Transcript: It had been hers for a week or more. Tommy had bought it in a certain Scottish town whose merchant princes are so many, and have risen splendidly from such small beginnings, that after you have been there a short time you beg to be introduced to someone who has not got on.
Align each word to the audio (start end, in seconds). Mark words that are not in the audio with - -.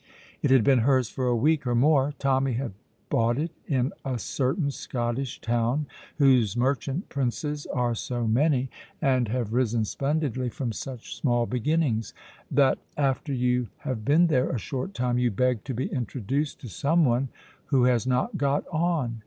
It 0.41 0.49
had 0.49 0.63
been 0.63 0.79
hers 0.79 1.09
for 1.11 1.27
a 1.27 1.35
week 1.35 1.67
or 1.67 1.75
more. 1.75 2.15
Tommy 2.17 2.53
had 2.53 2.73
bought 3.11 3.37
it 3.37 3.51
in 3.67 3.93
a 4.03 4.17
certain 4.17 4.71
Scottish 4.71 5.39
town 5.39 5.85
whose 6.17 6.57
merchant 6.57 7.07
princes 7.09 7.67
are 7.67 7.93
so 7.93 8.25
many, 8.25 8.71
and 8.99 9.27
have 9.27 9.53
risen 9.53 9.85
splendidly 9.85 10.49
from 10.49 10.71
such 10.71 11.15
small 11.15 11.45
beginnings, 11.45 12.15
that 12.49 12.79
after 12.97 13.31
you 13.31 13.67
have 13.81 14.03
been 14.03 14.25
there 14.25 14.49
a 14.49 14.57
short 14.57 14.95
time 14.95 15.19
you 15.19 15.29
beg 15.29 15.63
to 15.65 15.73
be 15.75 15.85
introduced 15.85 16.59
to 16.61 16.67
someone 16.67 17.29
who 17.67 17.83
has 17.83 18.07
not 18.07 18.37
got 18.39 18.65
on. 18.71 19.19